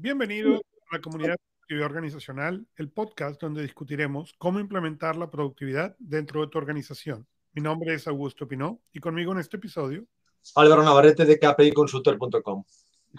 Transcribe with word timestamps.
Bienvenido 0.00 0.62
a 0.90 0.96
la 0.96 1.00
comunidad 1.00 1.36
organizacional, 1.82 2.64
el 2.76 2.88
podcast 2.88 3.42
donde 3.42 3.62
discutiremos 3.62 4.32
cómo 4.38 4.60
implementar 4.60 5.16
la 5.16 5.28
productividad 5.28 5.96
dentro 5.98 6.40
de 6.40 6.46
tu 6.46 6.56
organización. 6.56 7.26
Mi 7.52 7.62
nombre 7.62 7.94
es 7.94 8.06
Augusto 8.06 8.46
Pinó 8.46 8.80
y 8.92 9.00
conmigo 9.00 9.32
en 9.32 9.40
este 9.40 9.56
episodio. 9.56 10.06
Álvaro 10.54 10.84
Navarrete 10.84 11.24
de 11.24 11.40
kpiconsultor.com. 11.40 12.62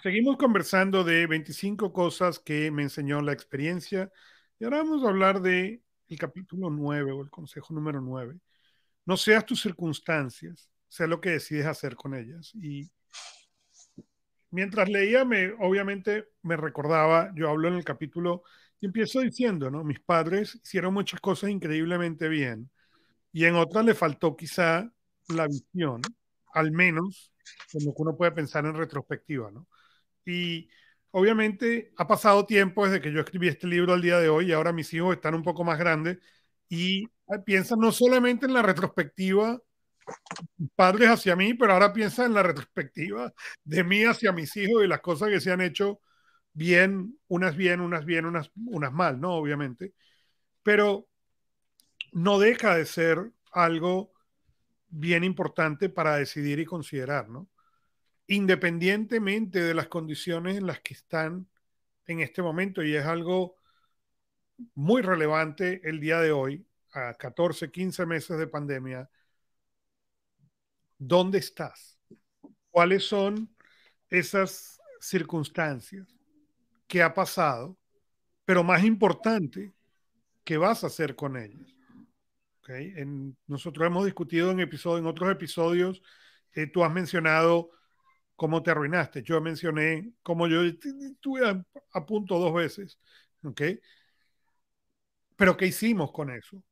Seguimos 0.01 0.37
conversando 0.37 1.03
de 1.03 1.27
25 1.27 1.91
cosas 1.91 2.39
que 2.39 2.71
me 2.71 2.83
enseñó 2.83 3.21
la 3.21 3.33
experiencia 3.33 4.09
y 4.57 4.63
ahora 4.63 4.77
vamos 4.77 5.03
a 5.03 5.09
hablar 5.09 5.41
de 5.41 5.81
el 6.07 6.17
capítulo 6.17 6.69
9 6.69 7.11
o 7.11 7.21
el 7.21 7.29
consejo 7.29 7.73
número 7.73 7.99
9. 7.99 8.39
No 9.05 9.17
seas 9.17 9.45
tus 9.45 9.61
circunstancias, 9.61 10.69
sea 10.87 11.07
lo 11.07 11.19
que 11.19 11.31
decides 11.31 11.65
hacer 11.65 11.97
con 11.97 12.15
ellas. 12.15 12.55
Y 12.55 12.89
mientras 14.51 14.89
leía, 14.89 15.25
me, 15.25 15.51
obviamente 15.59 16.29
me 16.43 16.57
recordaba, 16.57 17.31
yo 17.35 17.49
hablo 17.49 17.67
en 17.67 17.75
el 17.75 17.83
capítulo 17.83 18.43
y 18.79 18.87
empiezo 18.87 19.21
diciendo, 19.21 19.69
¿no? 19.71 19.83
Mis 19.83 19.99
padres 19.99 20.59
hicieron 20.63 20.93
muchas 20.93 21.19
cosas 21.19 21.49
increíblemente 21.49 22.29
bien 22.29 22.69
y 23.31 23.45
en 23.45 23.55
otras 23.55 23.85
le 23.85 23.93
faltó 23.95 24.35
quizá 24.35 24.91
la 25.29 25.47
visión, 25.47 26.01
al 26.53 26.71
menos 26.71 27.33
en 27.73 27.85
lo 27.85 27.93
que 27.93 28.01
uno 28.01 28.17
puede 28.17 28.31
pensar 28.31 28.65
en 28.65 28.75
retrospectiva, 28.75 29.51
¿no? 29.51 29.67
Y 30.25 30.69
obviamente 31.11 31.93
ha 31.97 32.07
pasado 32.07 32.45
tiempo 32.45 32.85
desde 32.85 33.01
que 33.01 33.11
yo 33.11 33.21
escribí 33.21 33.47
este 33.47 33.67
libro 33.67 33.93
al 33.93 34.01
día 34.01 34.19
de 34.19 34.29
hoy 34.29 34.47
y 34.49 34.53
ahora 34.53 34.73
mis 34.73 34.93
hijos 34.93 35.15
están 35.15 35.35
un 35.35 35.43
poco 35.43 35.63
más 35.63 35.79
grandes 35.79 36.19
y 36.69 37.07
piensan 37.45 37.79
no 37.79 37.91
solamente 37.91 38.45
en 38.45 38.53
la 38.53 38.61
retrospectiva 38.61 39.61
padres 40.75 41.09
hacia 41.09 41.35
mí, 41.35 41.53
pero 41.53 41.73
ahora 41.73 41.93
piensa 41.93 42.25
en 42.25 42.33
la 42.33 42.43
retrospectiva 42.43 43.33
de 43.63 43.83
mí 43.83 44.03
hacia 44.03 44.31
mis 44.31 44.55
hijos 44.57 44.83
y 44.83 44.87
las 44.87 45.01
cosas 45.01 45.29
que 45.29 45.39
se 45.39 45.51
han 45.51 45.61
hecho 45.61 46.01
bien, 46.53 47.17
unas 47.27 47.55
bien, 47.55 47.79
unas 47.81 48.05
bien, 48.05 48.25
unas, 48.25 48.51
unas 48.55 48.91
mal, 48.91 49.19
¿no? 49.19 49.33
Obviamente. 49.35 49.93
Pero 50.63 51.07
no 52.11 52.39
deja 52.39 52.75
de 52.75 52.85
ser 52.85 53.31
algo 53.51 54.11
bien 54.89 55.23
importante 55.23 55.89
para 55.89 56.15
decidir 56.15 56.59
y 56.59 56.65
considerar, 56.65 57.29
¿no? 57.29 57.49
Independientemente 58.27 59.61
de 59.61 59.73
las 59.73 59.87
condiciones 59.87 60.57
en 60.57 60.67
las 60.67 60.81
que 60.81 60.93
están 60.93 61.47
en 62.05 62.21
este 62.21 62.41
momento, 62.41 62.83
y 62.83 62.95
es 62.95 63.05
algo 63.05 63.55
muy 64.73 65.01
relevante 65.01 65.81
el 65.83 65.99
día 65.99 66.19
de 66.19 66.31
hoy, 66.31 66.65
a 66.93 67.13
14, 67.13 67.71
15 67.71 68.05
meses 68.05 68.37
de 68.37 68.47
pandemia, 68.47 69.09
¿dónde 70.99 71.39
estás? 71.39 71.97
¿Cuáles 72.69 73.07
son 73.07 73.49
esas 74.09 74.79
circunstancias? 74.99 76.07
¿Qué 76.87 77.01
ha 77.01 77.13
pasado? 77.13 77.77
Pero 78.45 78.63
más 78.63 78.83
importante, 78.83 79.73
¿qué 80.43 80.57
vas 80.57 80.83
a 80.83 80.87
hacer 80.87 81.15
con 81.15 81.37
ellas? 81.37 81.73
En, 82.67 83.35
nosotros 83.47 83.87
hemos 83.87 84.05
discutido 84.05 84.51
en, 84.51 84.59
episodio, 84.59 84.99
en 84.99 85.07
otros 85.07 85.31
episodios, 85.31 86.03
eh, 86.53 86.67
tú 86.67 86.83
has 86.83 86.93
mencionado 86.93 87.71
cómo 88.35 88.61
te 88.61 88.71
arruinaste. 88.71 89.23
Yo 89.23 89.41
mencioné 89.41 90.13
cómo 90.21 90.47
yo 90.47 90.63
estuve 90.63 91.63
a, 91.93 92.05
punto 92.05 92.37
dos 92.37 92.53
veces. 92.53 92.99
¿okay? 93.43 93.79
Pero 95.35 95.57
¿qué 95.57 95.67
hicimos 95.67 96.11
con 96.11 96.29
eso? 96.29 96.63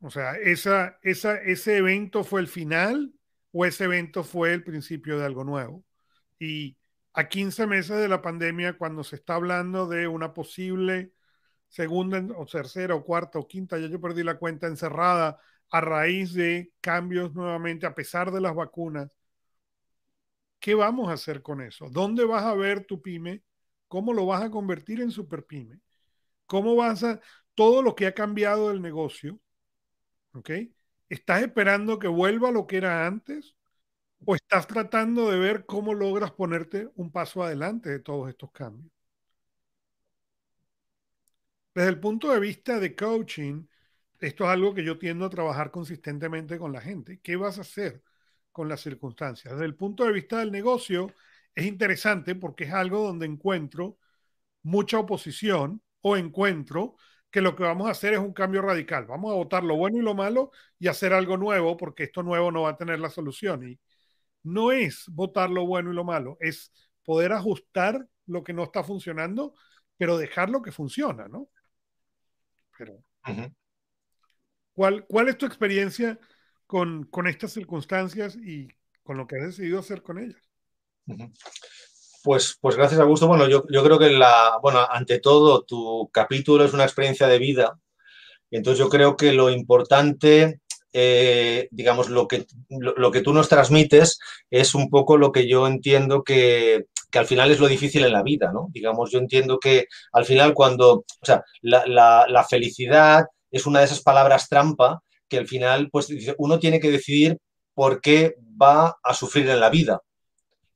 O 0.00 0.10
sea, 0.10 0.36
esa, 0.36 0.98
esa, 1.02 1.36
ese 1.38 1.78
evento 1.78 2.22
fue 2.24 2.40
el 2.40 2.48
final 2.48 3.13
o 3.54 3.64
ese 3.64 3.84
evento 3.84 4.24
fue 4.24 4.52
el 4.52 4.64
principio 4.64 5.18
de 5.18 5.26
algo 5.26 5.44
nuevo. 5.44 5.84
Y 6.40 6.76
a 7.14 7.28
15 7.28 7.66
meses 7.68 7.98
de 7.98 8.08
la 8.08 8.20
pandemia, 8.22 8.76
cuando 8.78 9.04
se 9.04 9.16
está 9.16 9.36
hablando 9.36 9.86
de 9.86 10.08
una 10.08 10.34
posible 10.34 11.12
segunda 11.68 12.20
o 12.36 12.46
tercera 12.46 12.96
o 12.96 13.04
cuarta 13.04 13.38
o 13.38 13.46
quinta, 13.48 13.78
ya 13.78 13.88
yo 13.88 14.00
perdí 14.00 14.24
la 14.24 14.38
cuenta 14.38 14.66
encerrada 14.66 15.38
a 15.70 15.80
raíz 15.80 16.34
de 16.34 16.72
cambios 16.80 17.34
nuevamente, 17.34 17.86
a 17.86 17.94
pesar 17.94 18.32
de 18.32 18.40
las 18.40 18.54
vacunas, 18.56 19.12
¿qué 20.58 20.74
vamos 20.74 21.08
a 21.08 21.12
hacer 21.12 21.42
con 21.42 21.60
eso? 21.60 21.88
¿Dónde 21.90 22.24
vas 22.24 22.44
a 22.44 22.54
ver 22.54 22.84
tu 22.86 23.00
pyme? 23.02 23.44
¿Cómo 23.88 24.12
lo 24.12 24.26
vas 24.26 24.42
a 24.42 24.50
convertir 24.50 25.00
en 25.00 25.10
super 25.12 25.44
pyme? 25.46 25.80
¿Cómo 26.46 26.76
vas 26.76 27.04
a, 27.04 27.20
todo 27.54 27.82
lo 27.82 27.94
que 27.94 28.06
ha 28.06 28.14
cambiado 28.14 28.70
del 28.70 28.82
negocio, 28.82 29.40
¿ok? 30.32 30.50
¿Estás 31.14 31.42
esperando 31.42 32.00
que 32.00 32.08
vuelva 32.08 32.50
lo 32.50 32.66
que 32.66 32.76
era 32.76 33.06
antes? 33.06 33.54
¿O 34.24 34.34
estás 34.36 34.66
tratando 34.66 35.30
de 35.30 35.38
ver 35.38 35.66
cómo 35.66 35.94
logras 35.94 36.32
ponerte 36.32 36.90
un 36.96 37.12
paso 37.12 37.42
adelante 37.44 37.90
de 37.90 38.00
todos 38.00 38.28
estos 38.30 38.52
cambios? 38.52 38.92
Desde 41.74 41.88
el 41.88 42.00
punto 42.00 42.32
de 42.32 42.40
vista 42.40 42.78
de 42.78 42.94
coaching, 42.94 43.66
esto 44.20 44.44
es 44.44 44.50
algo 44.50 44.74
que 44.74 44.84
yo 44.84 44.98
tiendo 44.98 45.24
a 45.24 45.30
trabajar 45.30 45.70
consistentemente 45.70 46.58
con 46.58 46.72
la 46.72 46.80
gente. 46.80 47.20
¿Qué 47.20 47.36
vas 47.36 47.58
a 47.58 47.62
hacer 47.62 48.02
con 48.52 48.68
las 48.68 48.80
circunstancias? 48.80 49.52
Desde 49.54 49.66
el 49.66 49.74
punto 49.76 50.04
de 50.04 50.12
vista 50.12 50.38
del 50.38 50.52
negocio, 50.52 51.12
es 51.54 51.66
interesante 51.66 52.34
porque 52.34 52.64
es 52.64 52.72
algo 52.72 53.00
donde 53.06 53.26
encuentro 53.26 53.98
mucha 54.62 54.98
oposición 54.98 55.82
o 56.02 56.16
encuentro 56.16 56.96
que 57.34 57.40
lo 57.40 57.56
que 57.56 57.64
vamos 57.64 57.88
a 57.88 57.90
hacer 57.90 58.12
es 58.12 58.20
un 58.20 58.32
cambio 58.32 58.62
radical. 58.62 59.06
Vamos 59.06 59.32
a 59.32 59.34
votar 59.34 59.64
lo 59.64 59.74
bueno 59.74 59.98
y 59.98 60.02
lo 60.02 60.14
malo 60.14 60.52
y 60.78 60.86
hacer 60.86 61.12
algo 61.12 61.36
nuevo 61.36 61.76
porque 61.76 62.04
esto 62.04 62.22
nuevo 62.22 62.52
no 62.52 62.62
va 62.62 62.70
a 62.70 62.76
tener 62.76 63.00
la 63.00 63.10
solución. 63.10 63.68
Y 63.68 63.80
no 64.44 64.70
es 64.70 65.06
votar 65.08 65.50
lo 65.50 65.66
bueno 65.66 65.90
y 65.90 65.96
lo 65.96 66.04
malo, 66.04 66.36
es 66.38 66.72
poder 67.02 67.32
ajustar 67.32 68.06
lo 68.26 68.44
que 68.44 68.52
no 68.52 68.62
está 68.62 68.84
funcionando, 68.84 69.52
pero 69.96 70.16
dejar 70.16 70.48
lo 70.48 70.62
que 70.62 70.70
funciona, 70.70 71.26
¿no? 71.26 71.48
Pero, 72.78 73.02
¿cuál, 74.72 75.04
¿cuál 75.08 75.28
es 75.28 75.36
tu 75.36 75.44
experiencia 75.44 76.20
con, 76.68 77.02
con, 77.06 77.26
estas 77.26 77.52
circunstancias 77.52 78.36
y 78.36 78.68
con 79.02 79.16
lo 79.16 79.26
que 79.26 79.38
has 79.38 79.46
decidido 79.46 79.80
hacer 79.80 80.02
con 80.02 80.20
ellas? 80.20 80.48
Pues, 82.24 82.56
pues 82.58 82.74
gracias, 82.76 83.00
Augusto. 83.00 83.28
Bueno, 83.28 83.46
yo, 83.48 83.62
creo 83.66 83.98
que 83.98 84.08
la, 84.08 84.58
bueno, 84.62 84.80
ante 84.90 85.20
todo, 85.20 85.62
tu 85.62 86.08
capítulo 86.10 86.64
es 86.64 86.72
una 86.72 86.84
experiencia 86.84 87.28
de 87.28 87.38
vida. 87.38 87.78
Entonces 88.50 88.78
yo 88.78 88.88
creo 88.88 89.14
que 89.14 89.32
lo 89.34 89.50
importante, 89.50 90.60
eh, 90.94 91.68
digamos, 91.70 92.08
lo 92.08 92.26
que, 92.26 92.46
lo, 92.70 93.10
que 93.10 93.20
tú 93.20 93.34
nos 93.34 93.50
transmites 93.50 94.18
es 94.50 94.74
un 94.74 94.88
poco 94.88 95.18
lo 95.18 95.32
que 95.32 95.46
yo 95.46 95.66
entiendo 95.66 96.24
que, 96.24 96.86
al 97.12 97.26
final 97.26 97.50
es 97.50 97.60
lo 97.60 97.68
difícil 97.68 98.04
en 98.04 98.12
la 98.14 98.22
vida, 98.22 98.52
¿no? 98.52 98.68
Digamos, 98.72 99.10
yo 99.12 99.18
entiendo 99.18 99.58
que 99.58 99.86
al 100.12 100.24
final 100.24 100.54
cuando, 100.54 100.92
o 100.94 101.26
sea, 101.26 101.44
la, 101.60 102.26
la 102.26 102.44
felicidad 102.44 103.26
es 103.50 103.66
una 103.66 103.80
de 103.80 103.84
esas 103.84 104.02
palabras 104.02 104.48
trampa 104.48 105.02
que 105.28 105.38
al 105.38 105.46
final, 105.46 105.90
pues 105.90 106.08
uno 106.38 106.58
tiene 106.58 106.80
que 106.80 106.90
decidir 106.90 107.36
por 107.74 108.00
qué 108.00 108.36
va 108.60 108.96
a 109.02 109.14
sufrir 109.14 109.48
en 109.50 109.60
la 109.60 109.68
vida. 109.68 110.00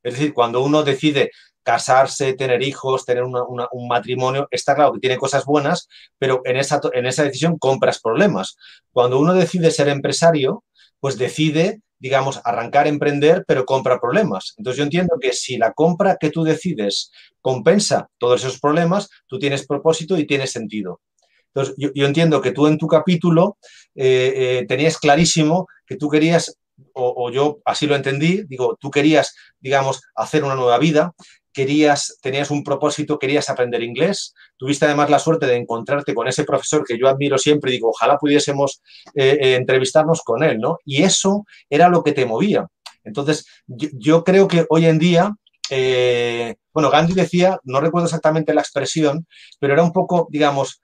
Es 0.02 0.14
decir, 0.14 0.32
cuando 0.32 0.62
uno 0.62 0.82
decide 0.82 1.30
casarse, 1.62 2.32
tener 2.32 2.62
hijos, 2.62 3.04
tener 3.04 3.24
un 3.24 3.88
matrimonio, 3.88 4.48
está 4.50 4.74
claro 4.74 4.94
que 4.94 5.00
tiene 5.00 5.18
cosas 5.18 5.44
buenas, 5.44 5.86
pero 6.18 6.40
en 6.44 6.56
esa, 6.56 6.80
en 6.94 7.04
esa 7.04 7.24
decisión 7.24 7.58
compras 7.58 8.00
problemas. 8.00 8.56
Cuando 8.90 9.18
uno 9.18 9.34
decide 9.34 9.70
ser 9.70 9.88
empresario, 9.88 10.64
pues 10.98 11.18
decide, 11.18 11.82
digamos, 11.98 12.40
arrancar, 12.44 12.86
emprender, 12.86 13.44
pero 13.46 13.66
compra 13.66 14.00
problemas. 14.00 14.54
Entonces 14.56 14.78
yo 14.78 14.84
entiendo 14.84 15.16
que 15.20 15.34
si 15.34 15.58
la 15.58 15.72
compra 15.72 16.16
que 16.18 16.30
tú 16.30 16.42
decides 16.42 17.10
compensa 17.42 18.08
todos 18.18 18.40
esos 18.42 18.60
problemas, 18.60 19.10
tú 19.26 19.38
tienes 19.38 19.66
propósito 19.66 20.16
y 20.16 20.26
tienes 20.26 20.50
sentido. 20.50 21.00
Entonces 21.48 21.74
yo, 21.76 22.06
entiendo 22.06 22.40
que 22.40 22.52
tú 22.52 22.66
en 22.66 22.78
tu 22.78 22.86
capítulo 22.86 23.58
eh, 23.94 24.60
eh, 24.60 24.66
tenías 24.66 24.98
clarísimo 24.98 25.66
que 25.86 25.96
tú 25.96 26.08
querías 26.08 26.56
o, 26.92 27.30
yo 27.30 27.58
así 27.64 27.86
lo 27.86 27.96
entendí, 27.96 28.44
digo, 28.48 28.76
tú 28.80 28.90
querías, 28.90 29.34
digamos, 29.60 30.00
hacer 30.14 30.44
una 30.44 30.54
nueva 30.54 30.78
vida, 30.78 31.12
querías, 31.52 32.18
tenías 32.22 32.50
un 32.50 32.62
propósito, 32.62 33.18
querías 33.18 33.50
aprender 33.50 33.82
inglés, 33.82 34.34
tuviste 34.56 34.84
además 34.84 35.10
la 35.10 35.18
suerte 35.18 35.46
de 35.46 35.56
encontrarte 35.56 36.14
con 36.14 36.28
ese 36.28 36.44
profesor 36.44 36.84
que 36.84 36.98
yo 36.98 37.08
admiro 37.08 37.38
siempre, 37.38 37.72
digo, 37.72 37.90
ojalá 37.90 38.16
pudiésemos 38.16 38.80
eh, 39.14 39.38
eh, 39.40 39.54
entrevistarnos 39.56 40.22
con 40.22 40.42
él, 40.42 40.58
¿no? 40.58 40.78
Y 40.84 41.02
eso 41.02 41.44
era 41.68 41.88
lo 41.88 42.02
que 42.02 42.12
te 42.12 42.26
movía. 42.26 42.66
Entonces, 43.04 43.46
yo, 43.66 44.22
creo 44.22 44.46
que 44.46 44.66
hoy 44.68 44.86
en 44.86 44.98
día, 44.98 45.32
eh, 45.70 46.54
bueno, 46.72 46.90
Gandhi 46.90 47.14
decía, 47.14 47.58
no 47.64 47.80
recuerdo 47.80 48.06
exactamente 48.06 48.54
la 48.54 48.60
expresión, 48.60 49.26
pero 49.58 49.72
era 49.72 49.82
un 49.82 49.92
poco, 49.92 50.28
digamos, 50.30 50.80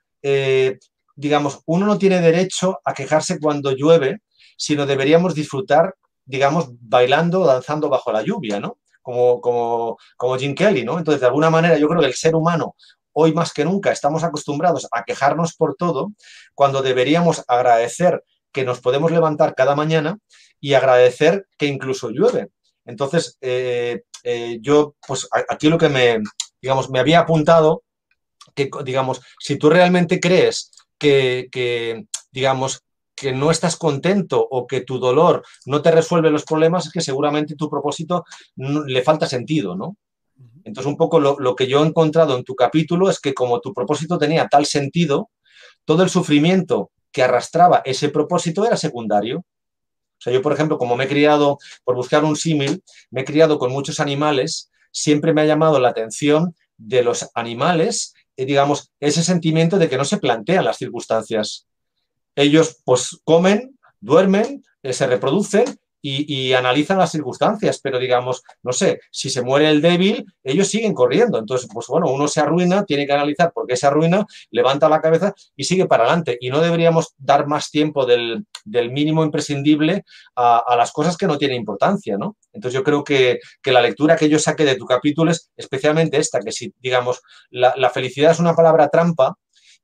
digamos, 1.15 1.61
uno 1.67 1.85
no 1.85 1.99
tiene 1.99 2.19
derecho 2.19 2.79
a 2.83 2.95
quejarse 2.95 3.39
cuando 3.39 3.71
llueve, 3.71 4.21
sino 4.55 4.85
deberíamos 4.85 5.35
disfrutar, 5.35 5.95
digamos, 6.25 6.69
bailando 6.79 7.41
o 7.41 7.45
danzando 7.45 7.89
bajo 7.89 8.11
la 8.11 8.21
lluvia, 8.21 8.59
¿no? 8.59 8.77
Como, 9.01 9.39
como, 9.39 9.97
como 10.17 10.37
Jim 10.37 10.55
Kelly, 10.55 10.83
¿no? 10.83 10.97
Entonces, 10.97 11.21
de 11.21 11.27
alguna 11.27 11.49
manera, 11.49 11.77
yo 11.77 11.87
creo 11.87 12.01
que 12.01 12.07
el 12.07 12.15
ser 12.15 12.35
humano 12.35 12.75
hoy 13.17 13.33
más 13.33 13.53
que 13.53 13.63
nunca 13.63 13.91
estamos 13.91 14.23
acostumbrados 14.23 14.87
a 14.91 15.03
quejarnos 15.05 15.55
por 15.55 15.75
todo, 15.75 16.11
cuando 16.53 16.81
deberíamos 16.81 17.43
agradecer 17.47 18.23
que 18.51 18.65
nos 18.65 18.81
podemos 18.81 19.09
levantar 19.09 19.55
cada 19.55 19.73
mañana 19.73 20.19
y 20.59 20.73
agradecer 20.73 21.47
que 21.57 21.65
incluso 21.65 22.09
llueve. 22.09 22.49
Entonces, 22.85 23.37
eh, 23.39 24.03
eh, 24.23 24.57
yo, 24.61 24.95
pues 25.07 25.27
aquí 25.49 25.69
lo 25.69 25.77
que 25.77 25.87
me, 25.87 26.19
digamos, 26.61 26.89
me 26.89 26.99
había 26.99 27.19
apuntado 27.19 27.83
que, 28.53 28.69
digamos, 28.83 29.21
si 29.39 29.57
tú 29.57 29.69
realmente 29.69 30.19
crees 30.19 30.71
que, 30.97 31.47
que 31.51 32.07
digamos, 32.31 32.83
que 33.15 33.31
no 33.31 33.49
estás 33.49 33.77
contento 33.77 34.45
o 34.49 34.67
que 34.67 34.81
tu 34.81 34.99
dolor 34.99 35.43
no 35.65 35.81
te 35.81 35.91
resuelve 35.91 36.29
los 36.29 36.43
problemas, 36.43 36.85
es 36.85 36.91
que 36.91 37.01
seguramente 37.01 37.55
tu 37.55 37.69
propósito 37.69 38.25
le 38.55 39.01
falta 39.01 39.27
sentido, 39.27 39.75
¿no? 39.75 39.97
Entonces, 40.65 40.89
un 40.89 40.97
poco 40.97 41.19
lo, 41.19 41.55
que 41.55 41.67
yo 41.67 41.83
he 41.83 41.87
encontrado 41.87 42.35
en 42.35 42.43
tu 42.43 42.55
capítulo 42.55 43.09
es 43.09 43.19
que 43.19 43.33
como 43.33 43.61
tu 43.61 43.73
propósito 43.73 44.17
tenía 44.17 44.47
tal 44.47 44.65
sentido, 44.65 45.29
todo 45.85 46.03
el 46.03 46.09
sufrimiento 46.09 46.91
que 47.11 47.23
arrastraba 47.23 47.81
ese 47.85 48.09
propósito 48.09 48.65
era 48.65 48.75
secundario. 48.75 49.39
O 49.39 50.21
sea, 50.21 50.33
yo, 50.33 50.41
por 50.41 50.53
ejemplo, 50.53 50.77
como 50.77 50.95
me 50.95 51.05
he 51.05 51.07
criado, 51.07 51.59
por 51.83 51.95
buscar 51.95 52.23
un 52.23 52.35
símil, 52.35 52.83
me 53.11 53.21
he 53.21 53.25
criado 53.25 53.59
con 53.59 53.71
muchos 53.71 53.99
animales, 53.99 54.71
siempre 54.91 55.33
me 55.33 55.41
ha 55.41 55.45
llamado 55.45 55.79
la 55.79 55.89
atención 55.89 56.55
de 56.77 57.03
los 57.03 57.29
animales, 57.35 58.13
eh, 58.35 58.45
digamos, 58.45 58.91
ese 58.99 59.23
sentimiento 59.23 59.77
de 59.77 59.87
que 59.87 59.97
no 59.97 60.05
se 60.05 60.17
plantean 60.17 60.65
las 60.65 60.77
circunstancias 60.77 61.67
ellos 62.35 62.81
pues 62.83 63.19
comen, 63.23 63.77
duermen, 63.99 64.63
eh, 64.83 64.93
se 64.93 65.07
reproducen 65.07 65.65
y, 66.07 66.53
analizan 66.53 66.99
las 66.99 67.11
circunstancias, 67.11 67.79
pero 67.81 67.97
digamos, 67.97 68.43
no 68.61 68.71
sé, 68.73 68.99
si 69.11 69.29
se 69.29 69.41
muere 69.41 69.69
el 69.69 69.81
débil, 69.81 70.25
ellos 70.43 70.67
siguen 70.67 70.93
corriendo. 70.93 71.39
Entonces, 71.39 71.67
pues 71.73 71.87
bueno, 71.87 72.11
uno 72.11 72.27
se 72.27 72.41
arruina, 72.41 72.85
tiene 72.85 73.07
que 73.07 73.13
analizar 73.13 73.51
por 73.51 73.65
qué 73.65 73.75
se 73.75 73.87
arruina, 73.87 74.25
levanta 74.51 74.87
la 74.87 75.01
cabeza 75.01 75.33
y 75.55 75.63
sigue 75.63 75.87
para 75.87 76.03
adelante. 76.03 76.37
Y 76.39 76.49
no 76.49 76.61
deberíamos 76.61 77.15
dar 77.17 77.47
más 77.47 77.71
tiempo 77.71 78.05
del, 78.05 78.45
mínimo 78.65 79.23
imprescindible 79.23 80.03
a, 80.35 80.75
las 80.77 80.91
cosas 80.91 81.17
que 81.17 81.25
no 81.27 81.39
tienen 81.39 81.57
importancia, 81.57 82.17
¿no? 82.17 82.37
Entonces 82.53 82.75
yo 82.75 82.83
creo 82.83 83.03
que, 83.03 83.39
la 83.63 83.81
lectura 83.81 84.15
que 84.15 84.29
yo 84.29 84.37
saqué 84.37 84.63
de 84.63 84.75
tu 84.75 84.85
capítulo 84.85 85.31
es 85.31 85.49
especialmente 85.57 86.17
esta, 86.17 86.39
que 86.39 86.51
si, 86.51 86.71
digamos, 86.79 87.21
la 87.49 87.89
felicidad 87.89 88.31
es 88.31 88.39
una 88.39 88.55
palabra 88.55 88.89
trampa, 88.89 89.35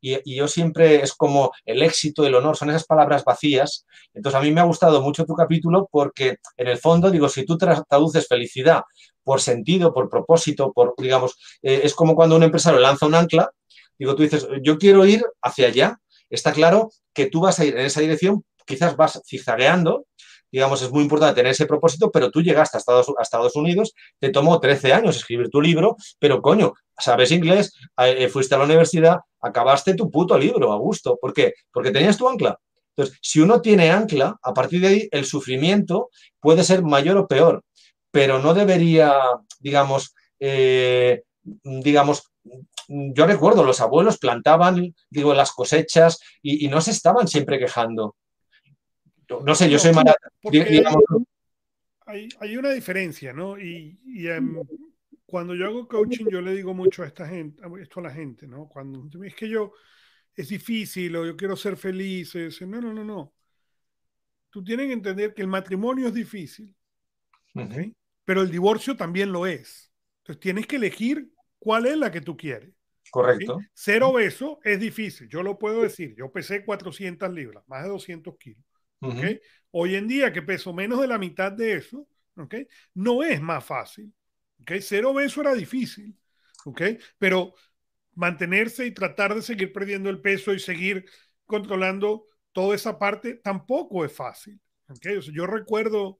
y, 0.01 0.35
yo 0.35 0.47
siempre 0.47 1.01
es 1.01 1.13
como 1.13 1.51
el 1.65 1.81
éxito, 1.83 2.25
el 2.25 2.35
honor, 2.35 2.57
son 2.57 2.69
esas 2.69 2.85
palabras 2.85 3.23
vacías. 3.23 3.85
Entonces 4.13 4.39
a 4.39 4.43
mí 4.43 4.51
me 4.51 4.61
ha 4.61 4.65
gustado 4.65 5.01
mucho 5.01 5.25
tu 5.25 5.35
capítulo 5.35 5.87
porque 5.91 6.37
en 6.57 6.67
el 6.67 6.77
fondo, 6.77 7.11
digo, 7.11 7.29
si 7.29 7.45
tú 7.45 7.57
traduces 7.57 8.27
felicidad 8.27 8.81
por 9.23 9.39
sentido, 9.39 9.93
por 9.93 10.09
propósito, 10.09 10.73
por, 10.73 10.95
digamos, 10.97 11.37
eh, 11.61 11.81
es 11.83 11.93
como 11.93 12.15
cuando 12.15 12.35
un 12.35 12.43
empresario 12.43 12.79
lanza 12.79 13.05
un 13.05 13.15
ancla, 13.15 13.51
digo, 13.97 14.15
tú 14.15 14.23
dices, 14.23 14.47
yo 14.63 14.77
quiero 14.77 15.05
ir 15.05 15.23
hacia 15.41 15.67
allá. 15.67 15.99
Está 16.29 16.51
claro 16.53 16.89
que 17.13 17.27
tú 17.27 17.41
vas 17.41 17.59
a 17.59 17.65
ir 17.65 17.77
en 17.77 17.85
esa 17.85 18.01
dirección, 18.01 18.43
quizás 18.65 18.95
vas 18.95 19.21
zigzagueando, 19.27 20.05
digamos, 20.51 20.81
es 20.81 20.91
muy 20.91 21.03
importante 21.03 21.35
tener 21.35 21.51
ese 21.51 21.65
propósito, 21.65 22.11
pero 22.11 22.29
tú 22.29 22.41
llegaste 22.41 22.77
a 22.77 22.79
Estados, 22.79 23.55
Unidos, 23.55 23.93
te 24.19 24.29
tomó 24.29 24.59
13 24.59 24.93
años 24.93 25.15
escribir 25.15 25.49
tu 25.49 25.61
libro, 25.61 25.95
pero 26.19 26.41
coño, 26.41 26.73
sabes 26.97 27.31
inglés, 27.31 27.73
eh, 27.97 28.27
fuiste 28.27 28.55
a 28.55 28.57
la 28.57 28.65
universidad, 28.65 29.19
acabaste 29.39 29.95
tu 29.95 30.11
puto 30.11 30.37
libro 30.37 30.71
a 30.71 30.77
gusto. 30.77 31.17
¿Por 31.19 31.33
qué? 31.33 31.53
Porque 31.71 31.91
tenías 31.91 32.17
tu 32.17 32.27
ancla. 32.27 32.57
Entonces, 32.95 33.17
si 33.21 33.39
uno 33.39 33.61
tiene 33.61 33.91
ancla, 33.91 34.37
a 34.41 34.53
partir 34.53 34.81
de 34.81 34.87
ahí 34.87 35.09
el 35.11 35.25
sufrimiento 35.25 36.09
puede 36.39 36.63
ser 36.63 36.83
mayor 36.83 37.17
o 37.17 37.27
peor, 37.27 37.63
pero 38.11 38.39
no 38.39 38.53
debería, 38.53 39.13
digamos, 39.59 40.13
eh, 40.39 41.23
digamos, 41.63 42.29
yo 42.87 43.25
recuerdo, 43.25 43.63
los 43.63 43.79
abuelos 43.79 44.17
plantaban, 44.17 44.93
digo, 45.09 45.33
las 45.33 45.53
cosechas 45.53 46.19
y 46.41 46.67
no 46.67 46.81
se 46.81 46.91
estaban 46.91 47.27
siempre 47.27 47.57
quejando. 47.57 48.15
No 49.39 49.55
sé, 49.55 49.69
yo 49.69 49.79
soy 49.79 49.93
más... 49.93 50.05
Hay, 52.05 52.27
hay, 52.39 52.57
una 52.57 52.71
diferencia, 52.71 53.31
¿no? 53.31 53.57
Y, 53.57 53.97
em, 54.27 54.61
cuando 55.25 55.55
yo 55.55 55.65
hago 55.65 55.87
coaching, 55.87 56.25
yo 56.29 56.41
le 56.41 56.53
digo 56.53 56.73
mucho 56.73 57.03
a 57.03 57.07
esta 57.07 57.27
gente, 57.27 57.61
esto 57.81 57.99
a 58.01 58.03
la 58.03 58.11
gente, 58.11 58.47
¿no? 58.47 58.67
Cuando 58.67 59.23
es 59.23 59.33
que 59.33 59.47
yo 59.47 59.71
es 60.35 60.49
difícil 60.49 61.15
o 61.15 61.25
yo 61.25 61.37
quiero 61.37 61.55
ser 61.55 61.77
feliz, 61.77 62.33
no, 62.61 62.81
no, 62.81 62.93
no, 62.93 63.05
no. 63.05 63.33
Tú 64.49 64.63
tienes 64.63 64.87
que 64.87 64.93
entender 64.93 65.33
que 65.33 65.41
el 65.41 65.47
matrimonio 65.47 66.07
es 66.07 66.13
difícil, 66.13 66.75
pero 68.25 68.41
el 68.41 68.51
divorcio 68.51 68.97
también 68.97 69.31
lo 69.31 69.45
es. 69.45 69.93
Entonces 70.19 70.41
tienes 70.41 70.67
que 70.67 70.75
elegir 70.75 71.31
cuál 71.59 71.85
es 71.85 71.97
la 71.97 72.11
que 72.11 72.21
tú 72.21 72.35
quieres. 72.35 72.73
Correcto. 73.09 73.59
Ser 73.73 74.03
obeso 74.03 74.59
es 74.63 74.79
difícil, 74.79 75.27
yo 75.29 75.43
lo 75.43 75.57
puedo 75.57 75.81
decir. 75.81 76.15
Yo 76.17 76.31
pesé 76.31 76.65
400 76.65 77.31
libras, 77.31 77.63
más 77.67 77.83
de 77.83 77.89
200 77.89 78.37
kilos. 78.37 78.63
Hoy 79.71 79.95
en 79.95 80.07
día, 80.07 80.31
que 80.31 80.41
peso 80.41 80.73
menos 80.73 81.01
de 81.01 81.07
la 81.07 81.17
mitad 81.17 81.51
de 81.51 81.73
eso, 81.73 82.07
¿okay? 82.35 82.67
no 82.93 83.23
es 83.23 83.41
más 83.41 83.63
fácil. 83.65 84.13
¿okay? 84.61 84.81
Ser 84.81 85.05
obeso 85.05 85.41
era 85.41 85.53
difícil, 85.53 86.15
¿okay? 86.65 86.99
pero 87.17 87.53
mantenerse 88.13 88.85
y 88.85 88.91
tratar 88.91 89.33
de 89.33 89.41
seguir 89.41 89.71
perdiendo 89.71 90.09
el 90.09 90.21
peso 90.21 90.53
y 90.53 90.59
seguir 90.59 91.05
controlando 91.45 92.25
toda 92.51 92.75
esa 92.75 92.99
parte 92.99 93.35
tampoco 93.35 94.05
es 94.05 94.13
fácil. 94.13 94.59
¿okay? 94.89 95.19
yo 95.21 95.47
recuerdo 95.47 96.19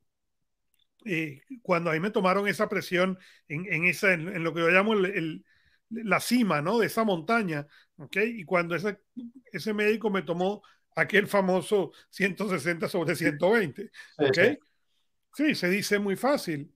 eh, 1.06 1.42
cuando 1.62 1.90
ahí 1.90 2.00
me 2.00 2.12
tomaron 2.12 2.48
esa 2.48 2.70
presión 2.70 3.18
en, 3.48 3.72
en 3.72 3.86
esa, 3.86 4.14
en, 4.14 4.44
lo 4.44 4.54
que 4.54 4.62
yo 4.62 4.70
llamo 4.70 4.94
el, 4.94 5.46
la 5.90 6.20
cima 6.20 6.62
¿no? 6.62 6.80
de 6.80 6.88
esa 6.88 7.04
montaña, 7.04 7.68
¿okay? 7.98 8.40
y 8.40 8.46
cuando 8.46 8.76
ese, 8.76 9.00
ese 9.52 9.74
médico 9.74 10.10
me 10.10 10.22
tomó 10.22 10.62
aquel 10.96 11.28
famoso 11.28 11.92
160 12.10 12.88
sobre 12.88 13.16
120. 13.16 13.92
¿Ok? 14.18 14.38
Sí, 15.34 15.56
se 15.56 15.70
dice 15.70 16.00
muy 16.00 16.16
fácil. 16.16 16.74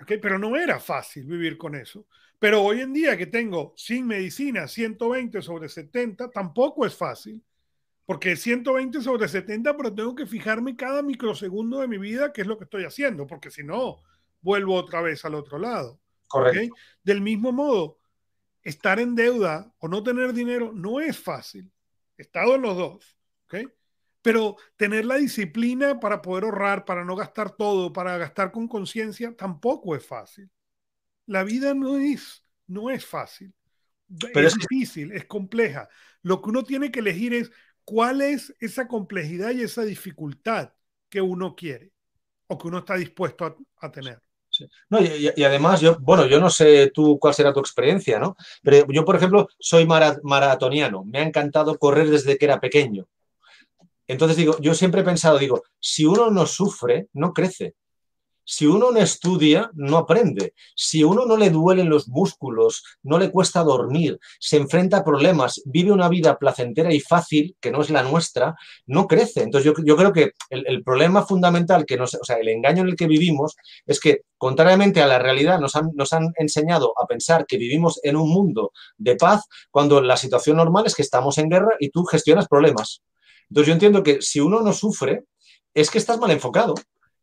¿Ok? 0.00 0.12
Pero 0.20 0.38
no 0.38 0.56
era 0.56 0.78
fácil 0.78 1.26
vivir 1.26 1.56
con 1.58 1.74
eso. 1.74 2.06
Pero 2.38 2.62
hoy 2.62 2.80
en 2.80 2.92
día 2.92 3.16
que 3.16 3.26
tengo 3.26 3.72
sin 3.76 4.06
medicina 4.06 4.68
120 4.68 5.40
sobre 5.42 5.68
70, 5.68 6.30
tampoco 6.30 6.84
es 6.86 6.94
fácil. 6.94 7.42
Porque 8.04 8.36
120 8.36 9.00
sobre 9.00 9.26
70, 9.26 9.76
pero 9.76 9.92
tengo 9.92 10.14
que 10.14 10.26
fijarme 10.26 10.76
cada 10.76 11.02
microsegundo 11.02 11.80
de 11.80 11.88
mi 11.88 11.98
vida 11.98 12.32
qué 12.32 12.42
es 12.42 12.46
lo 12.46 12.56
que 12.56 12.64
estoy 12.64 12.84
haciendo, 12.84 13.26
porque 13.26 13.50
si 13.50 13.64
no, 13.64 14.02
vuelvo 14.40 14.74
otra 14.74 15.00
vez 15.00 15.24
al 15.24 15.34
otro 15.34 15.58
lado. 15.58 15.98
Correcto. 16.28 16.76
Del 17.02 17.20
mismo 17.20 17.50
modo, 17.50 17.98
estar 18.62 19.00
en 19.00 19.16
deuda 19.16 19.72
o 19.78 19.88
no 19.88 20.04
tener 20.04 20.32
dinero 20.32 20.72
no 20.72 21.00
es 21.00 21.18
fácil. 21.18 21.72
He 22.16 22.22
estado 22.22 22.54
en 22.54 22.62
los 22.62 22.76
dos. 22.76 23.15
Pero 24.22 24.56
tener 24.76 25.04
la 25.04 25.16
disciplina 25.16 26.00
para 26.00 26.20
poder 26.20 26.44
ahorrar, 26.44 26.84
para 26.84 27.04
no 27.04 27.14
gastar 27.14 27.52
todo, 27.52 27.92
para 27.92 28.18
gastar 28.18 28.50
con 28.50 28.66
conciencia, 28.66 29.34
tampoco 29.36 29.94
es 29.94 30.04
fácil. 30.04 30.50
La 31.26 31.44
vida 31.44 31.74
no 31.74 31.96
es, 31.96 32.44
no 32.66 32.90
es 32.90 33.04
fácil. 33.04 33.52
Pero 34.32 34.46
es, 34.46 34.54
difícil, 34.54 35.12
es 35.12 35.26
compleja. 35.26 35.88
Lo 36.22 36.40
que 36.40 36.50
uno 36.50 36.64
tiene 36.64 36.90
que 36.90 37.00
elegir 37.00 37.34
es 37.34 37.50
cuál 37.84 38.20
es 38.20 38.54
esa 38.60 38.86
complejidad 38.88 39.50
y 39.52 39.62
esa 39.62 39.82
dificultad 39.82 40.72
que 41.08 41.20
uno 41.20 41.54
quiere 41.54 41.92
o 42.48 42.58
que 42.58 42.68
uno 42.68 42.78
está 42.78 42.96
dispuesto 42.96 43.56
a, 43.78 43.90
tener. 43.90 44.20
y, 45.36 45.42
además, 45.42 45.80
yo, 45.80 45.98
bueno, 46.00 46.26
yo 46.26 46.40
no 46.40 46.50
sé 46.50 46.90
tú 46.92 47.18
cuál 47.18 47.34
será 47.34 47.52
tu 47.52 47.60
experiencia, 47.60 48.18
¿no? 48.18 48.36
Pero 48.62 48.86
yo, 48.90 49.04
por 49.04 49.16
ejemplo, 49.16 49.48
soy 49.58 49.86
maratoniano. 49.86 51.04
Me 51.04 51.18
ha 51.18 51.22
encantado 51.22 51.78
correr 51.78 52.08
desde 52.08 52.38
que 52.38 52.44
era 52.44 52.60
pequeño. 52.60 53.06
Entonces 54.08 54.36
digo, 54.36 54.56
yo 54.60 54.74
siempre 54.74 55.00
he 55.00 55.04
pensado, 55.04 55.38
digo, 55.38 55.62
si 55.80 56.04
uno 56.04 56.30
no 56.30 56.46
sufre, 56.46 57.08
no 57.12 57.32
crece. 57.32 57.74
Si 58.48 58.64
uno 58.64 58.92
no 58.92 58.98
estudia, 59.00 59.70
no 59.74 59.96
aprende. 59.96 60.54
Si 60.76 61.02
uno 61.02 61.26
no 61.26 61.36
le 61.36 61.50
duelen 61.50 61.88
los 61.88 62.06
músculos, 62.06 62.84
no 63.02 63.18
le 63.18 63.32
cuesta 63.32 63.64
dormir, 63.64 64.20
se 64.38 64.56
enfrenta 64.56 64.98
a 64.98 65.04
problemas, 65.04 65.60
vive 65.64 65.90
una 65.90 66.08
vida 66.08 66.38
placentera 66.38 66.94
y 66.94 67.00
fácil, 67.00 67.56
que 67.60 67.72
no 67.72 67.80
es 67.80 67.90
la 67.90 68.04
nuestra, 68.04 68.54
no 68.86 69.08
crece. 69.08 69.42
Entonces 69.42 69.72
yo, 69.84 69.96
creo 69.96 70.12
que 70.12 70.30
el, 70.50 70.84
problema 70.84 71.26
fundamental, 71.26 71.84
que 71.84 71.96
nos, 71.96 72.14
o 72.14 72.22
sea, 72.22 72.36
el 72.36 72.48
engaño 72.48 72.82
en 72.82 72.90
el 72.90 72.96
que 72.96 73.08
vivimos, 73.08 73.56
es 73.84 73.98
que 73.98 74.20
contrariamente 74.38 75.02
a 75.02 75.08
la 75.08 75.18
realidad 75.18 75.58
nos 75.58 75.74
han, 75.74 75.90
nos 75.94 76.12
han 76.12 76.32
enseñado 76.36 76.92
a 77.02 77.06
pensar 77.06 77.46
que 77.46 77.58
vivimos 77.58 77.98
en 78.04 78.14
un 78.14 78.30
mundo 78.30 78.70
de 78.96 79.16
paz, 79.16 79.42
cuando 79.72 80.00
la 80.00 80.16
situación 80.16 80.58
normal 80.58 80.86
es 80.86 80.94
que 80.94 81.02
estamos 81.02 81.36
en 81.38 81.48
guerra 81.48 81.72
y 81.80 81.90
tú 81.90 82.04
gestionas 82.04 82.46
problemas. 82.46 83.02
Entonces 83.48 83.66
yo 83.68 83.72
entiendo 83.72 84.02
que 84.02 84.22
si 84.22 84.40
uno 84.40 84.60
no 84.60 84.72
sufre, 84.72 85.24
es 85.74 85.90
que 85.90 85.98
estás 85.98 86.18
mal 86.18 86.30
enfocado. 86.30 86.74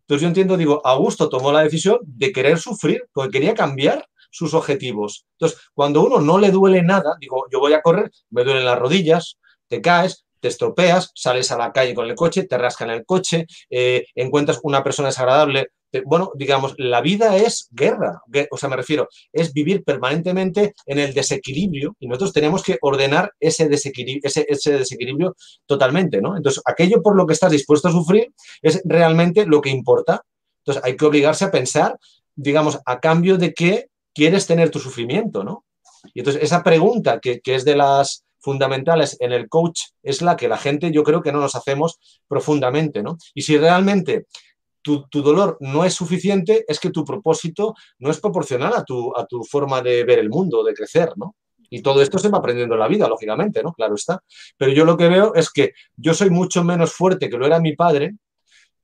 Entonces 0.02 0.22
yo 0.22 0.28
entiendo, 0.28 0.58
digo, 0.58 0.82
Augusto 0.86 1.30
tomó 1.30 1.52
la 1.52 1.64
decisión 1.64 2.00
de 2.04 2.32
querer 2.32 2.60
sufrir 2.60 3.06
porque 3.14 3.32
quería 3.32 3.54
cambiar 3.54 4.08
sus 4.30 4.54
objetivos. 4.54 5.26
Entonces, 5.38 5.60
cuando 5.74 6.04
uno 6.04 6.20
no 6.20 6.40
le 6.40 6.52
duele 6.52 6.82
nada, 6.82 7.16
digo, 7.20 7.46
yo 7.52 7.60
voy 7.60 7.74
a 7.74 7.82
correr, 7.82 8.12
me 8.32 8.44
duelen 8.44 8.66
las 8.66 8.80
rodillas, 8.80 9.38
te 9.68 9.80
caes, 9.80 10.26
te 10.40 10.50
estropeas, 10.50 11.12
sales 11.16 11.52
a 11.52 11.58
la 11.58 11.72
calle 11.72 11.94
con 11.94 12.10
el 12.10 12.16
coche, 12.16 12.44
te 12.44 12.58
rascan 12.58 12.90
el 12.90 13.06
coche, 13.06 13.48
eh, 13.70 14.06
encuentras 14.16 14.60
una 14.64 14.84
persona 14.84 15.08
desagradable, 15.08 15.70
bueno, 16.02 16.32
digamos, 16.36 16.74
la 16.78 17.02
vida 17.02 17.38
es 17.38 17.68
guerra, 17.72 18.22
o 18.50 18.58
sea, 18.58 18.70
me 18.70 18.76
refiero, 18.76 19.08
es 19.32 19.54
vivir 19.54 19.84
permanentemente 19.84 20.74
en 20.86 21.00
el 21.00 21.14
desequilibrio 21.14 21.96
y 22.00 22.08
nosotros 22.08 22.34
tenemos 22.34 22.64
que 22.64 22.78
ordenar 22.82 23.32
ese 23.40 23.70
desequilibrio, 23.70 24.22
ese, 24.24 24.72
desequilibrio 24.72 25.36
totalmente, 25.66 26.22
¿no? 26.22 26.36
Entonces, 26.36 26.62
aquello 26.66 27.02
por 27.02 27.16
lo 27.16 27.28
que 27.28 27.34
estás 27.34 27.52
dispuesto 27.52 27.90
a 27.90 27.92
sufrir 27.92 28.34
es 28.62 28.82
realmente 28.86 29.46
lo 29.46 29.62
que 29.62 29.70
importa. 29.70 30.24
Entonces, 30.60 30.84
hay 30.84 30.96
que 30.96 31.06
obligarse 31.06 31.46
a 31.46 31.52
pensar, 31.52 31.98
digamos, 32.36 32.80
a 32.86 33.00
cambio 33.00 33.38
de 33.38 33.54
qué 33.54 33.90
quieres 34.14 34.48
tener 34.48 34.72
tu 34.72 34.80
sufrimiento, 34.80 35.44
¿no? 35.44 35.66
Y 36.14 36.20
entonces 36.20 36.44
esa 36.44 36.64
pregunta 36.64 37.20
que, 37.20 37.40
que 37.40 37.56
es 37.56 37.66
de 37.66 37.76
las 37.76 38.26
fundamentales 38.40 39.16
en 39.22 39.32
el 39.32 39.48
coach 39.48 39.84
es 40.04 40.22
la 40.22 40.36
que 40.36 40.50
la 40.50 40.58
gente 40.58 40.92
yo 40.92 41.04
creo 41.04 41.22
que 41.22 41.32
no 41.32 41.40
nos 41.40 41.56
hacemos 41.56 42.00
profundamente, 42.28 43.02
¿no? 43.02 43.18
Y 43.34 43.44
si 43.44 43.58
realmente 43.58 44.26
tu, 44.84 45.08
dolor 45.12 45.58
no 45.62 45.86
es 45.86 45.94
suficiente, 45.94 46.66
es 46.68 46.80
que 46.80 46.92
tu 46.92 47.04
propósito 47.04 47.74
no 48.00 48.12
es 48.12 48.20
proporcional 48.20 48.74
a 48.76 48.84
tu, 48.84 49.16
a 49.18 49.26
tu 49.26 49.44
forma 49.44 49.82
de 49.82 50.04
ver 50.04 50.20
el 50.20 50.30
mundo, 50.30 50.64
de 50.64 50.74
crecer, 50.74 51.14
¿no? 51.16 51.36
Y 51.70 51.82
todo 51.82 52.04
esto 52.04 52.20
se 52.20 52.30
va 52.30 52.38
aprendiendo 52.38 52.76
en 52.76 52.82
la 52.82 52.88
vida, 52.88 53.08
lógicamente, 53.08 53.64
¿no? 53.64 53.74
Claro 53.74 53.96
está. 53.96 54.22
Pero 54.58 54.72
yo 54.72 54.86
lo 54.86 54.96
que 54.96 55.08
veo 55.08 55.34
es 55.34 55.50
que 55.50 55.72
yo 55.96 56.14
soy 56.14 56.30
mucho 56.30 56.64
menos 56.64 56.94
fuerte 56.94 57.30
que 57.30 57.38
lo 57.38 57.48
era 57.48 57.60
mi 57.60 57.76
padre, 57.76 58.14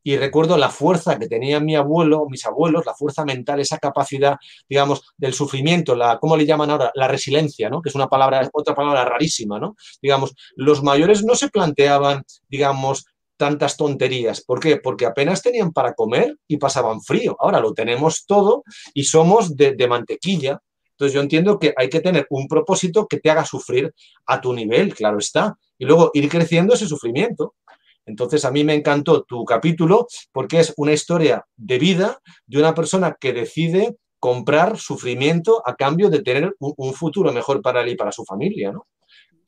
y 0.03 0.17
recuerdo 0.17 0.57
la 0.57 0.69
fuerza 0.69 1.19
que 1.19 1.27
tenía 1.27 1.59
mi 1.59 1.75
abuelo, 1.75 2.25
mis 2.29 2.45
abuelos, 2.45 2.85
la 2.85 2.93
fuerza 2.93 3.25
mental, 3.25 3.59
esa 3.59 3.77
capacidad, 3.77 4.37
digamos, 4.67 5.03
del 5.17 5.33
sufrimiento, 5.33 5.95
la, 5.95 6.17
¿cómo 6.19 6.37
le 6.37 6.45
llaman 6.45 6.71
ahora? 6.71 6.91
La 6.95 7.07
resiliencia, 7.07 7.69
¿no? 7.69 7.81
Que 7.81 7.89
es 7.89 7.95
una 7.95 8.07
palabra, 8.07 8.47
otra 8.53 8.73
palabra 8.73 9.05
rarísima, 9.05 9.59
¿no? 9.59 9.75
Digamos, 10.01 10.33
los 10.55 10.81
mayores 10.83 11.23
no 11.23 11.35
se 11.35 11.49
planteaban, 11.49 12.23
digamos, 12.47 13.05
tantas 13.39 13.77
tonterías. 13.77 14.41
¿Por 14.41 14.59
qué? 14.59 14.77
Porque 14.77 15.05
apenas 15.05 15.41
tenían 15.41 15.71
para 15.71 15.93
comer 15.93 16.35
y 16.45 16.57
pasaban 16.57 17.01
frío. 17.01 17.37
Ahora 17.39 17.61
lo 17.61 17.73
tenemos 17.73 18.25
todo 18.27 18.63
y 18.93 19.05
somos 19.05 19.55
de, 19.55 19.87
mantequilla. 19.87 20.61
Entonces 20.91 21.13
yo 21.13 21.21
entiendo 21.21 21.57
que 21.57 21.73
hay 21.77 21.89
que 21.89 22.01
tener 22.01 22.27
un 22.29 22.49
propósito 22.49 23.07
que 23.07 23.17
te 23.17 23.31
haga 23.31 23.45
sufrir 23.45 23.93
a 24.25 24.41
tu 24.41 24.53
nivel, 24.53 24.93
claro 24.93 25.19
está, 25.19 25.55
y 25.77 25.85
luego 25.85 26.11
ir 26.13 26.27
creciendo 26.27 26.73
ese 26.73 26.85
sufrimiento. 26.85 27.55
Entonces, 28.05 28.43
a 28.43 28.51
mí 28.51 28.63
me 28.63 28.73
encantó 28.73 29.23
tu 29.23 29.45
capítulo 29.45 30.07
porque 30.33 30.59
es 30.59 30.73
una 30.75 30.91
historia 30.91 31.45
de 31.55 31.79
vida 31.79 32.19
de 32.45 32.57
una 32.57 32.73
persona 32.73 33.15
que 33.17 33.31
decide 33.31 33.95
comprar 34.19 34.77
sufrimiento 34.77 35.63
a 35.65 35.75
cambio 35.75 36.09
de 36.09 36.21
tener 36.21 36.55
un, 36.59 36.93
futuro 36.93 37.31
mejor 37.31 37.61
para 37.61 37.83
él 37.83 37.89
y 37.89 37.95
para 37.95 38.11
su 38.11 38.25
familia, 38.25 38.73
¿no? 38.73 38.87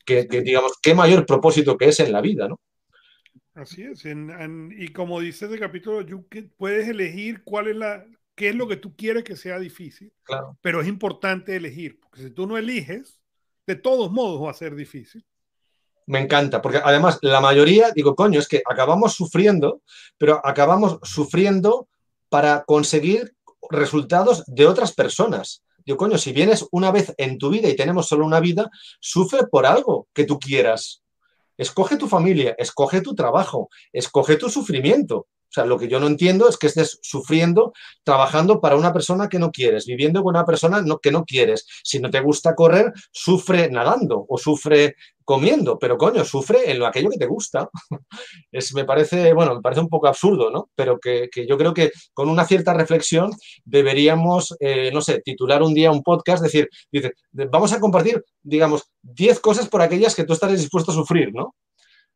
Que, 0.06 0.24
digamos, 0.24 0.72
qué 0.80 0.94
mayor 0.94 1.26
propósito 1.26 1.76
que 1.76 1.88
es 1.88 2.00
en 2.00 2.12
la 2.12 2.22
vida, 2.22 2.48
¿no? 2.48 2.58
Así 3.54 3.82
es. 3.82 4.04
En, 4.04 4.30
en, 4.30 4.74
y 4.76 4.88
como 4.88 5.20
dice 5.20 5.46
el 5.46 5.58
capítulo, 5.58 6.06
puedes 6.56 6.88
elegir 6.88 7.42
cuál 7.44 7.68
es 7.68 7.76
la, 7.76 8.06
qué 8.34 8.48
es 8.48 8.54
lo 8.54 8.66
que 8.68 8.76
tú 8.76 8.96
quieres 8.96 9.24
que 9.24 9.36
sea 9.36 9.58
difícil. 9.58 10.12
Claro. 10.22 10.58
Pero 10.62 10.80
es 10.80 10.88
importante 10.88 11.54
elegir, 11.54 12.00
porque 12.00 12.22
si 12.22 12.30
tú 12.30 12.46
no 12.46 12.56
eliges, 12.56 13.20
de 13.66 13.76
todos 13.76 14.10
modos 14.10 14.42
va 14.42 14.50
a 14.50 14.54
ser 14.54 14.74
difícil 14.74 15.24
me 16.06 16.20
encanta, 16.20 16.60
porque 16.60 16.80
además 16.82 17.18
la 17.22 17.40
mayoría, 17.40 17.90
digo, 17.94 18.14
coño, 18.14 18.38
es 18.38 18.48
que 18.48 18.62
acabamos 18.68 19.14
sufriendo, 19.14 19.82
pero 20.18 20.44
acabamos 20.44 20.98
sufriendo 21.02 21.88
para 22.28 22.64
conseguir 22.64 23.34
resultados 23.70 24.44
de 24.46 24.66
otras 24.66 24.92
personas. 24.92 25.62
Digo, 25.84 25.98
coño, 25.98 26.18
si 26.18 26.32
vienes 26.32 26.66
una 26.70 26.90
vez 26.90 27.12
en 27.18 27.38
tu 27.38 27.50
vida 27.50 27.68
y 27.68 27.76
tenemos 27.76 28.06
solo 28.06 28.24
una 28.24 28.40
vida, 28.40 28.70
sufre 29.00 29.46
por 29.46 29.66
algo 29.66 30.08
que 30.12 30.24
tú 30.24 30.38
quieras. 30.38 31.01
Escoge 31.56 31.96
tu 31.96 32.08
familia, 32.08 32.54
escoge 32.58 33.00
tu 33.00 33.14
trabajo, 33.14 33.68
escoge 33.92 34.36
tu 34.36 34.48
sufrimiento. 34.48 35.26
O 35.52 35.54
sea, 35.54 35.66
lo 35.66 35.78
que 35.78 35.86
yo 35.86 36.00
no 36.00 36.06
entiendo 36.06 36.48
es 36.48 36.56
que 36.56 36.66
estés 36.66 36.98
sufriendo 37.02 37.74
trabajando 38.04 38.58
para 38.58 38.76
una 38.76 38.90
persona 38.90 39.28
que 39.28 39.38
no 39.38 39.52
quieres, 39.52 39.84
viviendo 39.84 40.22
con 40.22 40.34
una 40.34 40.46
persona 40.46 40.82
que 41.02 41.10
no 41.12 41.26
quieres. 41.26 41.66
Si 41.84 42.00
no 42.00 42.08
te 42.08 42.20
gusta 42.20 42.54
correr, 42.54 42.90
sufre 43.10 43.70
nadando 43.70 44.24
o 44.26 44.38
sufre 44.38 44.96
comiendo, 45.26 45.78
pero 45.78 45.98
coño, 45.98 46.24
sufre 46.24 46.70
en 46.70 46.78
lo 46.78 46.86
aquello 46.86 47.10
que 47.10 47.18
te 47.18 47.26
gusta. 47.26 47.68
Es, 48.50 48.74
me 48.74 48.84
parece, 48.84 49.32
bueno, 49.34 49.54
me 49.56 49.60
parece 49.60 49.80
un 49.82 49.88
poco 49.88 50.06
absurdo, 50.06 50.50
¿no? 50.50 50.70
Pero 50.74 50.98
que, 50.98 51.28
que 51.30 51.46
yo 51.46 51.56
creo 51.58 51.74
que 51.74 51.90
con 52.14 52.28
una 52.28 52.44
cierta 52.46 52.72
reflexión 52.74 53.30
deberíamos, 53.64 54.56
eh, 54.60 54.90
no 54.92 55.00
sé, 55.00 55.20
titular 55.20 55.62
un 55.62 55.74
día 55.74 55.90
un 55.90 56.02
podcast, 56.02 56.42
decir, 56.42 56.68
dice, 56.90 57.12
vamos 57.32 57.72
a 57.72 57.80
compartir, 57.80 58.24
digamos, 58.42 58.90
10 59.02 59.40
cosas 59.40 59.68
por 59.68 59.82
aquellas 59.82 60.14
que 60.14 60.24
tú 60.24 60.32
estares 60.32 60.60
dispuesto 60.60 60.92
a 60.92 60.94
sufrir, 60.94 61.32
¿no? 61.34 61.54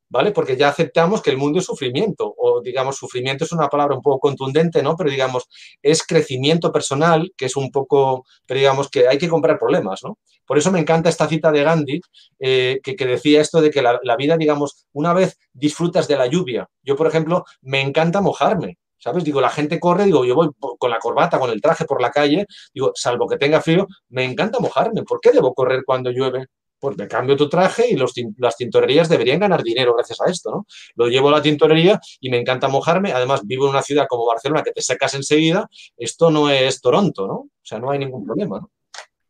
¿Vale? 0.08 0.32
Porque 0.32 0.56
ya 0.56 0.68
aceptamos 0.68 1.22
que 1.22 1.30
el 1.30 1.36
mundo 1.36 1.58
es 1.58 1.64
sufrimiento, 1.66 2.34
o 2.36 2.60
digamos, 2.62 2.96
sufrimiento 2.96 3.44
es 3.44 3.52
una 3.52 3.68
palabra 3.68 3.96
un 3.96 4.02
poco 4.02 4.20
contundente, 4.20 4.82
¿no? 4.82 4.96
Pero 4.96 5.10
digamos, 5.10 5.48
es 5.82 6.02
crecimiento 6.02 6.72
personal, 6.72 7.32
que 7.36 7.46
es 7.46 7.56
un 7.56 7.70
poco, 7.70 8.24
pero 8.46 8.58
digamos 8.58 8.88
que 8.90 9.08
hay 9.08 9.18
que 9.18 9.28
comprar 9.28 9.58
problemas, 9.58 10.00
¿no? 10.04 10.18
Por 10.46 10.58
eso 10.58 10.70
me 10.70 10.78
encanta 10.78 11.08
esta 11.08 11.28
cita 11.28 11.50
de 11.50 11.64
Gandhi, 11.64 12.00
eh, 12.38 12.80
que, 12.82 12.94
decía 12.94 13.40
esto 13.40 13.60
de 13.60 13.70
que 13.70 13.82
la, 13.82 13.98
la, 14.02 14.16
vida, 14.16 14.36
digamos, 14.36 14.86
una 14.92 15.12
vez 15.12 15.38
disfrutas 15.52 16.06
de 16.08 16.16
la 16.16 16.26
lluvia. 16.26 16.68
Yo, 16.82 16.96
por 16.96 17.08
ejemplo, 17.08 17.44
me 17.62 17.80
encanta 17.80 18.20
mojarme. 18.20 18.78
¿Sabes? 18.98 19.24
Digo, 19.24 19.40
la 19.40 19.50
gente 19.50 19.78
corre, 19.78 20.04
digo, 20.04 20.24
yo 20.24 20.34
voy 20.34 20.48
con 20.78 20.90
la 20.90 20.98
corbata, 20.98 21.38
con 21.38 21.50
el 21.50 21.60
traje 21.60 21.84
por 21.84 22.00
la 22.00 22.10
calle, 22.10 22.46
digo, 22.72 22.92
salvo 22.94 23.28
que 23.28 23.36
tenga 23.36 23.60
frío, 23.60 23.86
me 24.08 24.24
encanta 24.24 24.58
mojarme. 24.58 25.02
¿Por 25.02 25.20
qué 25.20 25.32
debo 25.32 25.54
correr 25.54 25.82
cuando 25.84 26.10
llueve? 26.10 26.46
Pues 26.78 26.96
me 26.96 27.08
cambio 27.08 27.36
tu 27.36 27.48
traje 27.48 27.88
y 27.90 27.96
los, 27.96 28.12
las 28.38 28.56
tintorerías 28.56 29.08
deberían 29.08 29.40
ganar 29.40 29.62
dinero 29.62 29.94
gracias 29.94 30.20
a 30.20 30.30
esto, 30.30 30.50
¿no? 30.50 30.66
Lo 30.94 31.08
llevo 31.08 31.28
a 31.28 31.32
la 31.32 31.42
tintorería 31.42 32.00
y 32.20 32.30
me 32.30 32.38
encanta 32.38 32.68
mojarme. 32.68 33.12
Además, 33.12 33.40
vivo 33.44 33.64
en 33.64 33.70
una 33.70 33.82
ciudad 33.82 34.06
como 34.08 34.26
Barcelona 34.26 34.62
que 34.62 34.72
te 34.72 34.82
secas 34.82 35.14
enseguida. 35.14 35.68
Esto 35.96 36.30
no 36.30 36.50
es 36.50 36.80
Toronto, 36.80 37.26
¿no? 37.26 37.34
O 37.34 37.50
sea, 37.62 37.78
no 37.78 37.90
hay 37.90 37.98
ningún 37.98 38.24
problema, 38.24 38.60
¿no? 38.60 38.70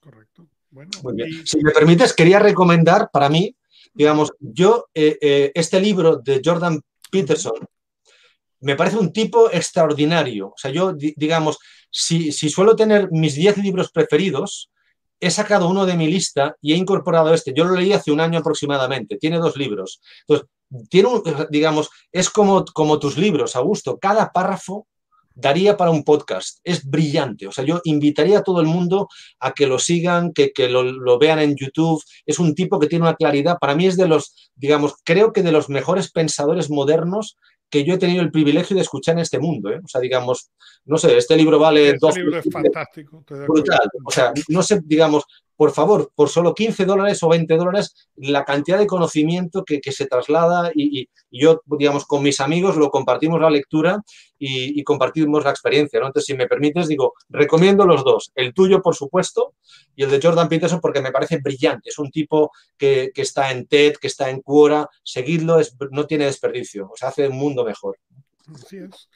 Correcto. 0.01 0.47
Bueno, 0.71 0.91
Muy 1.03 1.15
bien. 1.15 1.29
Y... 1.31 1.47
Si 1.47 1.59
me 1.63 1.71
permites, 1.71 2.13
quería 2.13 2.39
recomendar 2.39 3.11
para 3.13 3.29
mí, 3.29 3.55
digamos, 3.95 4.33
yo, 4.41 4.87
eh, 4.93 5.17
eh, 5.21 5.53
este 5.55 5.81
libro 5.81 6.17
de 6.17 6.43
Jordan 6.45 6.81
Peterson, 7.11 7.67
me 8.61 8.77
parece 8.77 8.97
un 8.97 9.13
tipo 9.13 9.51
extraordinario. 9.51 10.49
O 10.49 10.55
sea, 10.57 10.71
yo, 10.71 10.93
digamos, 10.93 11.59
si, 11.91 12.33
si 12.33 12.51
suelo 12.51 12.75
tener 12.75 13.09
mis 13.11 13.35
10 13.35 13.59
libros 13.59 13.91
preferidos, 13.91 14.71
he 15.21 15.31
sacado 15.31 15.69
uno 15.69 15.87
de 15.87 15.97
mi 15.97 16.09
lista 16.09 16.57
y 16.61 16.73
he 16.73 16.77
incorporado 16.77 17.33
este. 17.33 17.53
Yo 17.55 17.65
lo 17.65 17.75
leí 17.75 17.93
hace 17.93 18.13
un 18.13 18.21
año 18.21 18.39
aproximadamente. 18.39 19.17
Tiene 19.17 19.39
dos 19.39 19.57
libros. 19.57 20.01
Entonces, 20.21 20.49
tiene 20.91 21.09
digamos, 21.51 21.91
es 22.13 22.31
como, 22.31 22.65
como 22.65 22.99
tus 22.99 23.17
libros, 23.17 23.57
Augusto. 23.57 23.99
Cada 23.99 24.33
párrafo 24.33 24.87
daría 25.35 25.77
para 25.77 25.91
un 25.91 26.03
podcast. 26.03 26.59
Es 26.65 26.85
brillante. 26.85 27.47
O 27.47 27.53
sea, 27.53 27.65
yo 27.65 27.81
invitaría 27.85 28.39
a 28.39 28.43
todo 28.43 28.61
el 28.61 28.67
mundo 28.67 29.09
a 29.39 29.53
que 29.53 29.67
lo 29.67 29.79
sigan, 29.79 30.33
que, 30.33 30.53
que 30.53 30.69
lo, 30.69 30.83
lo, 30.83 31.19
vean 31.19 31.39
en 31.39 31.55
YouTube. 31.55 32.03
Es 32.25 32.39
un 32.39 32.55
tipo 32.55 32.79
que 32.79 32.89
tiene 32.89 33.05
una 33.05 33.15
claridad. 33.15 33.59
Para 33.61 33.75
mí 33.75 33.87
es 33.87 33.97
de 33.97 34.09
los, 34.09 34.51
digamos, 34.55 34.95
creo 35.05 35.33
que 35.33 35.43
de 35.43 35.53
los 35.53 35.69
mejores 35.69 36.11
pensadores 36.11 36.71
modernos 36.71 37.37
que 37.69 37.85
yo 37.85 37.95
he 37.95 37.99
tenido 37.99 38.23
el 38.23 38.31
privilegio 38.31 38.77
de 38.77 38.83
escuchar 38.83 39.15
en 39.15 39.21
este 39.21 39.39
mundo. 39.39 39.71
¿eh? 39.71 39.81
O 39.85 39.89
sea, 39.89 40.01
digamos, 40.01 40.51
no 40.85 40.99
sé, 40.99 41.17
este 41.17 41.37
libro 41.37 41.59
vale 41.59 41.87
este 41.87 41.99
dos. 42.01 42.17
libro 42.17 42.39
es 42.39 42.47
fantástico. 42.51 43.25
Brutal. 43.27 43.89
O 44.05 44.11
sea, 44.11 44.33
no 44.49 44.63
sé, 44.63 44.81
digamos, 44.85 45.25
por 45.57 45.73
favor, 45.73 46.13
por 46.15 46.29
solo 46.29 46.55
15 46.55 46.85
dólares 46.85 47.23
o 47.23 47.29
20 47.29 47.57
dólares, 47.57 48.09
la 48.17 48.45
cantidad 48.45 48.79
de 48.79 48.87
conocimiento 48.87 49.65
que, 49.65 49.81
que 49.81 49.93
se 49.93 50.07
traslada 50.07 50.71
y, 50.75 51.09
yo, 51.31 51.63
digamos, 51.79 52.05
con 52.05 52.23
mis 52.23 52.41
amigos 52.41 52.77
lo 52.77 52.91
compartimos 52.91 53.41
la 53.41 53.51
lectura 53.51 54.03
y, 54.39 54.79
y, 54.79 54.85
compartimos 54.85 55.45
la 55.45 55.51
experiencia, 55.51 55.99
¿no? 55.99 56.07
Entonces, 56.07 56.27
si 56.27 56.35
me 56.35 56.47
permites, 56.47 56.89
digo, 56.89 57.15
recomiendo 57.29 57.87
los 57.87 58.05
dos. 58.05 58.33
El 58.35 58.53
tuyo, 58.53 58.83
por 58.83 58.95
supuesto, 58.95 59.55
y 59.95 60.03
el 60.03 60.11
de 60.11 60.21
Jordan 60.23 60.49
Peterson 60.49 60.81
porque 60.81 61.01
me 61.01 61.13
parece 61.13 61.39
brillante. 61.39 61.89
Es 61.89 61.99
un 61.99 62.11
tipo 62.11 62.51
que, 62.77 63.11
que 63.15 63.23
está 63.23 63.51
en 63.51 63.67
TED, 63.67 63.95
que 63.97 64.09
está 64.09 64.29
en 64.29 64.43
Quora. 64.43 64.89
Seguidlo, 65.03 65.59
es, 65.59 65.75
no 65.91 66.07
tiene 66.07 66.27
desperdicio. 66.27 66.91
O 66.93 66.97
sea, 66.97 67.09
hace 67.09 67.29
un 67.29 67.37
mundo 67.37 67.65
mejor. 67.65 67.99
Así 68.55 68.77
es. 68.77 69.09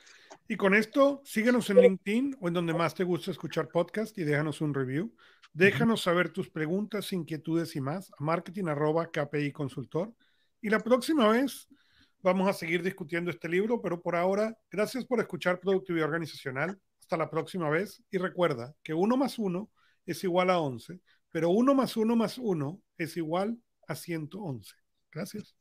Y 0.51 0.57
con 0.57 0.75
esto, 0.75 1.23
síguenos 1.25 1.71
en 1.71 1.77
LinkedIn 1.77 2.37
o 2.41 2.49
en 2.49 2.55
donde 2.55 2.75
más 2.75 2.93
te 2.97 3.05
gusta 3.05 3.31
escuchar 3.31 3.69
podcast 3.69 4.19
y 4.19 4.25
déjanos 4.25 4.61
un 4.61 4.75
review. 4.75 5.15
Déjanos 5.53 6.03
saber 6.03 6.33
tus 6.33 6.51
preguntas, 6.51 7.13
inquietudes 7.13 7.77
y 7.77 7.81
más 7.81 8.11
a 8.19 8.25
marketing 8.25 8.65
arroba 8.65 9.13
KPI 9.13 9.53
consultor. 9.53 10.13
Y 10.61 10.69
la 10.69 10.81
próxima 10.81 11.29
vez 11.29 11.69
vamos 12.21 12.49
a 12.49 12.53
seguir 12.53 12.83
discutiendo 12.83 13.31
este 13.31 13.49
libro, 13.49 13.81
pero 13.81 14.03
por 14.03 14.17
ahora, 14.17 14.59
gracias 14.73 15.05
por 15.05 15.21
escuchar 15.21 15.61
Productividad 15.61 16.09
Organizacional. 16.09 16.81
Hasta 16.99 17.17
la 17.17 17.31
próxima 17.31 17.71
vez 17.71 18.03
y 18.11 18.19
recuerda 18.19 18.75
que 18.83 18.93
uno 18.93 19.17
más 19.17 19.39
uno 19.39 19.71
es 20.05 20.25
igual 20.25 20.51
a 20.51 20.59
11, 20.59 21.01
pero 21.31 21.51
uno 21.51 21.77
más 21.77 21.97
uno 21.97 22.17
más 22.17 22.39
uno 22.39 22.83
es 22.99 23.17
igual 23.17 23.57
a 23.87 23.95
111. 23.95 24.75
Gracias. 25.13 25.60